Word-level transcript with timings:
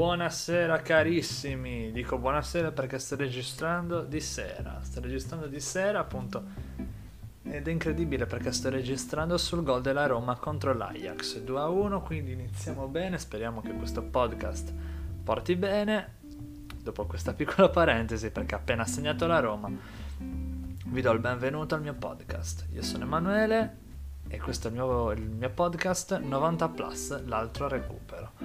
Buonasera 0.00 0.80
carissimi, 0.80 1.92
dico 1.92 2.16
buonasera 2.16 2.72
perché 2.72 2.98
sto 2.98 3.16
registrando 3.16 4.00
di 4.00 4.18
sera, 4.20 4.78
sto 4.80 4.98
registrando 4.98 5.46
di 5.46 5.60
sera 5.60 5.98
appunto. 5.98 6.42
Ed 7.42 7.68
è 7.68 7.70
incredibile 7.70 8.24
perché 8.24 8.50
sto 8.50 8.70
registrando 8.70 9.36
sul 9.36 9.62
gol 9.62 9.82
della 9.82 10.06
Roma 10.06 10.36
contro 10.36 10.72
l'Ajax. 10.72 11.40
2 11.40 11.60
a 11.60 11.68
1, 11.68 12.00
quindi 12.00 12.32
iniziamo 12.32 12.86
bene, 12.86 13.18
speriamo 13.18 13.60
che 13.60 13.74
questo 13.74 14.02
podcast 14.02 14.72
porti 15.22 15.54
bene. 15.54 16.14
Dopo 16.82 17.04
questa 17.04 17.34
piccola 17.34 17.68
parentesi 17.68 18.30
perché 18.30 18.54
appena 18.54 18.86
segnato 18.86 19.26
la 19.26 19.40
Roma 19.40 19.70
vi 20.16 21.00
do 21.02 21.12
il 21.12 21.18
benvenuto 21.18 21.74
al 21.74 21.82
mio 21.82 21.92
podcast. 21.92 22.68
Io 22.72 22.82
sono 22.82 23.04
Emanuele 23.04 23.76
e 24.28 24.38
questo 24.38 24.68
è 24.68 24.70
il 24.70 24.76
mio, 24.78 25.10
il 25.10 25.28
mio 25.28 25.50
podcast 25.50 26.18
90 26.18 26.68
Plus, 26.70 27.22
l'altro 27.26 27.68
recupero 27.68 28.39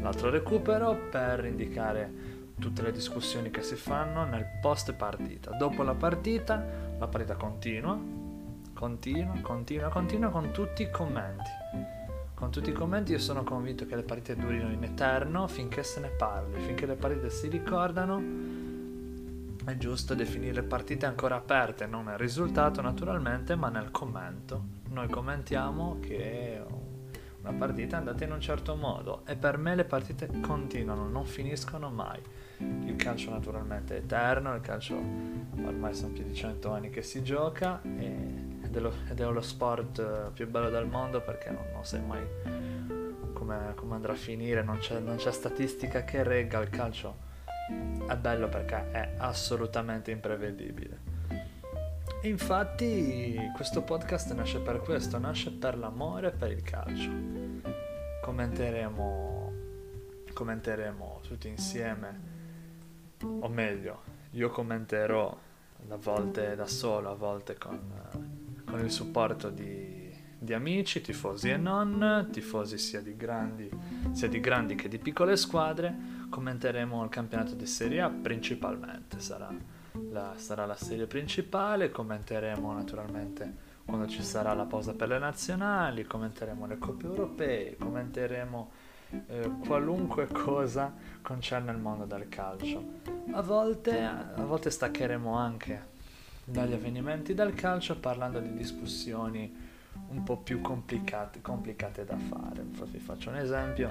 l'altro 0.00 0.30
recupero 0.30 1.08
per 1.10 1.44
indicare 1.44 2.38
tutte 2.58 2.82
le 2.82 2.92
discussioni 2.92 3.50
che 3.50 3.62
si 3.62 3.74
fanno 3.74 4.24
nel 4.24 4.46
post 4.60 4.92
partita. 4.92 5.56
Dopo 5.56 5.82
la 5.82 5.94
partita, 5.94 6.62
la 6.98 7.08
partita 7.08 7.34
continua, 7.34 7.98
continua, 8.74 9.34
continua, 9.40 9.88
continua 9.88 10.30
con 10.30 10.52
tutti 10.52 10.82
i 10.82 10.90
commenti. 10.90 11.50
Con 12.34 12.50
tutti 12.50 12.70
i 12.70 12.72
commenti 12.72 13.12
io 13.12 13.18
sono 13.18 13.42
convinto 13.42 13.84
che 13.84 13.96
le 13.96 14.02
partite 14.02 14.36
durino 14.36 14.70
in 14.70 14.82
eterno 14.82 15.46
finché 15.46 15.82
se 15.82 16.00
ne 16.00 16.08
parli, 16.08 16.60
finché 16.60 16.86
le 16.86 16.94
partite 16.94 17.28
si 17.30 17.48
ricordano. 17.48 18.22
È 19.62 19.76
giusto 19.76 20.14
definire 20.14 20.62
partite 20.62 21.04
ancora 21.04 21.36
aperte, 21.36 21.86
non 21.86 22.04
nel 22.04 22.16
risultato 22.16 22.80
naturalmente, 22.80 23.56
ma 23.56 23.68
nel 23.68 23.90
commento. 23.90 24.78
Noi 24.88 25.08
commentiamo 25.08 25.98
che 26.00 26.62
una 27.42 27.52
partita 27.52 27.96
è 27.96 27.98
andata 27.98 28.24
in 28.24 28.32
un 28.32 28.40
certo 28.40 28.76
modo 28.76 29.22
e 29.26 29.34
per 29.34 29.56
me 29.56 29.74
le 29.74 29.84
partite 29.84 30.28
continuano, 30.40 31.08
non 31.08 31.24
finiscono 31.24 31.90
mai. 31.90 32.20
Il 32.58 32.96
calcio 32.96 33.30
naturalmente 33.30 33.96
è 33.96 33.98
eterno, 34.00 34.54
il 34.54 34.60
calcio 34.60 34.96
ormai 34.96 35.94
sono 35.94 36.12
più 36.12 36.24
di 36.24 36.34
100 36.34 36.70
anni 36.70 36.90
che 36.90 37.00
si 37.00 37.22
gioca 37.22 37.80
ed, 37.82 38.76
è 38.76 38.78
lo, 38.78 38.92
ed, 39.08 39.18
è 39.18 39.24
lo, 39.24 39.40
sport 39.40 40.32
più 40.32 40.48
bello 40.48 40.68
del 40.68 40.86
mondo 40.86 41.22
perché 41.22 41.50
non, 41.50 41.64
non 41.72 41.84
sai 41.84 42.02
mai 42.02 42.22
come, 43.32 43.72
come, 43.74 43.94
andrà 43.94 44.12
a 44.12 44.16
finire, 44.16 44.62
non 44.62 44.76
c'è, 44.78 44.98
non 44.98 45.16
c'è 45.16 45.32
statistica 45.32 46.04
che 46.04 46.22
regga 46.22 46.60
il 46.60 46.68
calcio. 46.68 47.28
È 48.06 48.16
bello 48.16 48.48
perché 48.48 48.90
è 48.90 49.14
assolutamente 49.16 50.10
imprevedibile. 50.10 51.09
E 52.22 52.28
infatti 52.28 53.34
questo 53.54 53.80
podcast 53.80 54.34
nasce 54.34 54.60
per 54.60 54.80
questo, 54.80 55.18
nasce 55.18 55.50
per 55.52 55.78
l'amore 55.78 56.30
per 56.30 56.50
il 56.50 56.60
calcio. 56.60 57.10
Commenteremo, 58.22 59.52
commenteremo 60.30 61.20
tutti 61.26 61.48
insieme, 61.48 62.20
o 63.22 63.48
meglio, 63.48 64.02
io 64.32 64.50
commenterò 64.50 65.34
a 65.88 65.96
volte 65.96 66.54
da 66.56 66.66
solo, 66.66 67.10
a 67.10 67.14
volte 67.14 67.56
con, 67.56 67.90
con 68.66 68.80
il 68.80 68.90
supporto 68.90 69.48
di, 69.48 70.14
di, 70.38 70.52
amici, 70.52 71.00
tifosi 71.00 71.48
e 71.48 71.56
non, 71.56 72.28
tifosi 72.30 72.76
sia 72.76 73.00
di, 73.00 73.16
grandi, 73.16 73.70
sia 74.12 74.28
di 74.28 74.40
grandi 74.40 74.74
che 74.74 74.90
di 74.90 74.98
piccole 74.98 75.38
squadre. 75.38 76.18
Commenteremo 76.28 77.02
il 77.02 77.08
campionato 77.08 77.54
di 77.54 77.64
Serie 77.64 78.02
A 78.02 78.10
principalmente, 78.10 79.20
sarà 79.20 79.78
la, 80.10 80.34
sarà 80.36 80.66
la 80.66 80.76
serie 80.76 81.06
principale, 81.06 81.90
commenteremo 81.90 82.72
naturalmente 82.72 83.68
quando 83.84 84.06
ci 84.06 84.22
sarà 84.22 84.54
la 84.54 84.64
pausa 84.64 84.94
per 84.94 85.08
le 85.08 85.18
nazionali, 85.18 86.04
commenteremo 86.04 86.66
le 86.66 86.78
coppe 86.78 87.06
europee, 87.06 87.76
commenteremo 87.76 88.70
eh, 89.26 89.50
qualunque 89.66 90.28
cosa 90.28 90.94
concerne 91.20 91.72
il 91.72 91.78
mondo 91.78 92.04
del 92.04 92.28
calcio. 92.28 93.00
A 93.32 93.42
volte, 93.42 94.00
a 94.00 94.44
volte 94.44 94.70
staccheremo 94.70 95.34
anche 95.34 95.88
dagli 96.44 96.72
avvenimenti 96.72 97.34
del 97.34 97.54
calcio 97.54 97.98
parlando 97.98 98.38
di 98.38 98.54
discussioni 98.54 99.68
un 100.08 100.22
po' 100.22 100.36
più 100.36 100.60
complicate, 100.60 101.40
complicate 101.40 102.04
da 102.04 102.16
fare. 102.16 102.62
Vi 102.62 102.98
faccio 102.98 103.30
un 103.30 103.36
esempio, 103.36 103.90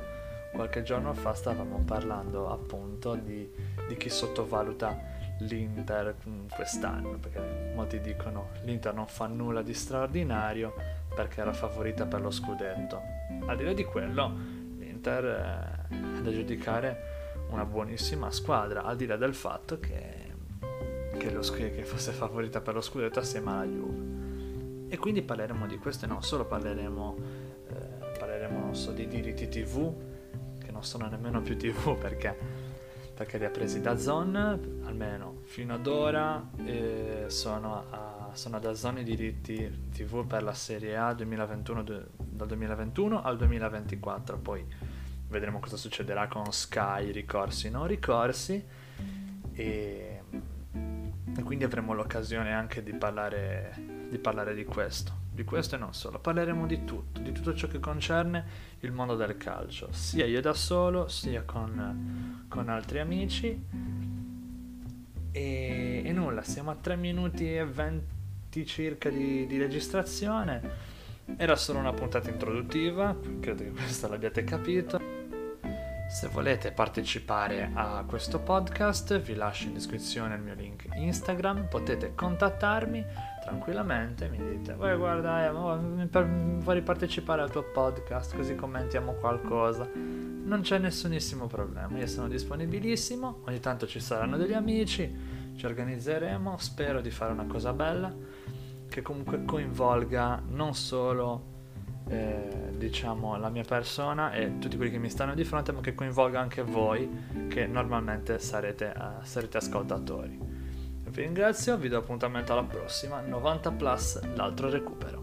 qualche 0.54 0.82
giorno 0.84 1.14
fa 1.14 1.34
stavamo 1.34 1.84
parlando 1.86 2.50
appunto 2.50 3.16
di, 3.16 3.50
di 3.88 3.98
chi 3.98 4.10
sottovaluta 4.10 5.19
l'Inter 5.40 6.16
quest'anno, 6.54 7.18
perché 7.18 7.72
molti 7.74 8.00
dicono 8.02 8.50
l'Inter 8.64 8.94
non 8.94 9.08
fa 9.08 9.28
nulla 9.28 9.62
di 9.62 9.74
straordinario 9.74 10.74
perché 11.14 11.42
era 11.42 11.54
favorita 11.54 12.06
per 12.06 12.22
lo 12.22 12.32
scudetto. 12.32 13.02
Al 13.46 13.58
di 13.58 13.64
là 13.64 13.74
di 13.74 13.84
quello, 13.84 14.34
l'Inter 14.78 15.86
è 15.90 16.22
da 16.22 16.32
giudicare 16.32 17.18
una 17.50 17.66
buonissima 17.66 18.32
squadra, 18.32 18.84
al 18.84 18.96
di 18.96 19.06
là 19.06 19.16
del 19.16 19.34
fatto 19.34 19.80
che, 19.80 20.34
che, 21.18 21.32
lo, 21.32 21.42
che 21.42 21.84
fosse 21.84 22.12
favorita 22.12 22.62
per 22.62 22.76
lo 22.76 22.82
scudetto 22.82 23.20
assieme 23.20 23.52
alla 23.52 23.66
Juve. 23.66 24.18
E 24.90 24.98
quindi 24.98 25.22
parleremo 25.22 25.68
di 25.68 25.78
questo 25.78 26.06
e 26.06 26.08
non 26.08 26.24
solo 26.24 26.46
parleremo, 26.46 27.18
eh, 27.70 28.18
parleremo 28.18 28.60
non 28.60 28.76
so, 28.76 28.92
dei 28.92 29.08
diritti 29.08 29.48
TV, 29.48 29.94
che 30.60 30.72
non 30.72 30.84
sono 30.84 31.08
nemmeno 31.08 31.42
più 31.42 31.58
TV 31.58 31.98
perché 31.98 32.68
perché 33.20 33.38
li 33.38 33.44
ha 33.44 33.50
presi 33.50 33.82
da 33.82 33.98
Zon, 33.98 34.34
almeno 34.86 35.42
fino 35.44 35.74
ad 35.74 35.86
ora 35.88 36.42
eh, 36.64 37.26
sono, 37.28 37.84
a, 37.90 38.30
sono 38.32 38.60
da 38.60 38.74
Zon 38.74 39.00
i 39.00 39.04
diritti 39.04 39.90
TV 39.92 40.26
per 40.26 40.42
la 40.42 40.54
Serie 40.54 40.96
A 40.96 41.14
2021, 41.14 41.84
dal 41.84 42.48
2021 42.48 43.22
al 43.22 43.36
2024, 43.36 44.38
poi 44.38 44.66
vedremo 45.28 45.60
cosa 45.60 45.76
succederà 45.76 46.30
con 46.30 46.50
Sky, 46.54 47.12
ricorsi, 47.12 47.70
non 47.70 47.88
ricorsi. 47.88 48.66
E, 49.52 50.22
e 51.36 51.44
quindi 51.44 51.66
avremo 51.66 51.92
l'occasione 51.92 52.54
anche 52.54 52.82
di 52.82 52.94
parlare, 52.94 54.08
di 54.08 54.18
parlare 54.18 54.56
di 54.56 54.64
questo 54.64 55.28
di 55.40 55.46
questo 55.46 55.76
e 55.76 55.78
non 55.78 55.94
solo, 55.94 56.20
parleremo 56.20 56.68
di 56.68 56.84
tutto, 56.84 57.22
di 57.22 57.32
tutto 57.32 57.56
ciò 57.56 57.68
che 57.68 57.80
concerne 57.80 58.68
il 58.82 58.92
mondo 58.92 59.16
del 59.16 59.38
calcio, 59.38 59.88
sia 59.92 60.26
io 60.26 60.42
da 60.42 60.54
solo, 60.54 61.08
sia 61.08 61.44
con, 61.44 62.46
con 62.50 62.68
altri 62.68 63.00
amici. 63.00 63.66
E, 65.32 66.02
e, 66.04 66.12
nulla, 66.12 66.44
siamo 66.44 66.72
a 66.72 66.76
3 66.76 66.96
minuti 66.98 67.56
e 67.56 67.64
20 67.64 68.66
circa 68.66 69.10
di, 69.10 69.48
di 69.48 69.58
registrazione. 69.58 70.88
Era 71.38 71.56
solo 71.56 71.80
una 71.80 71.94
puntata 71.94 72.30
introduttiva, 72.30 73.16
credo 73.40 73.64
che 73.64 73.72
questo 73.72 74.10
l'abbiate 74.10 74.44
capito. 74.44 75.00
Se 76.10 76.28
volete 76.28 76.72
partecipare 76.72 77.70
a 77.74 78.04
questo 78.06 78.40
podcast 78.40 79.20
vi 79.20 79.36
lascio 79.36 79.68
in 79.68 79.76
descrizione 79.76 80.36
il 80.36 80.42
mio 80.42 80.56
link 80.56 80.88
Instagram, 80.96 81.68
potete 81.70 82.16
contattarmi 82.16 83.06
tranquillamente, 83.50 84.30
mi 84.30 84.38
dite 84.38 84.74
vuoi 84.74 84.96
guarda 84.96 85.48
eh, 85.48 85.52
vuoi 85.52 86.82
partecipare 86.84 87.42
al 87.42 87.50
tuo 87.50 87.64
podcast 87.64 88.36
così 88.36 88.54
commentiamo 88.54 89.14
qualcosa. 89.14 89.90
Non 89.94 90.62
c'è 90.62 90.78
nessunissimo 90.78 91.48
problema, 91.48 91.98
io 91.98 92.08
sono 92.08 92.28
disponibilissimo, 92.28 93.42
ogni 93.46 93.60
tanto 93.60 93.88
ci 93.88 94.00
saranno 94.00 94.38
degli 94.38 94.54
amici, 94.54 95.54
ci 95.56 95.66
organizzeremo, 95.66 96.58
spero 96.58 97.02
di 97.02 97.10
fare 97.10 97.32
una 97.32 97.46
cosa 97.46 97.74
bella 97.74 98.14
che 98.88 99.02
comunque 99.02 99.46
coinvolga 99.46 100.42
non 100.48 100.74
solo 100.74 101.58
eh, 102.08 102.74
diciamo 102.76 103.38
la 103.38 103.50
mia 103.50 103.64
persona 103.64 104.32
e 104.32 104.58
tutti 104.60 104.76
quelli 104.76 104.92
che 104.92 105.00
mi 105.00 105.10
stanno 105.10 105.34
di 105.34 105.44
fronte, 105.44 105.72
ma 105.72 105.82
che 105.82 105.96
coinvolga 105.96 106.40
anche 106.40 106.62
voi 106.62 107.10
che 107.48 107.66
normalmente 107.66 108.40
sarete, 108.40 108.94
uh, 108.96 109.24
sarete 109.24 109.58
ascoltatori. 109.58 110.59
Vi 111.20 111.26
ringrazio, 111.26 111.76
vi 111.76 111.90
do 111.90 111.98
appuntamento 111.98 112.54
alla 112.54 112.64
prossima 112.64 113.20
90 113.20 113.72
Plus, 113.72 114.22
l'altro 114.36 114.70
recupero. 114.70 115.22